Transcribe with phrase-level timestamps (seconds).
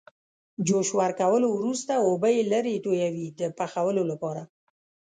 [0.67, 4.43] جوش ورکولو وروسته اوبه یې لرې تویوي د پخولو لپاره.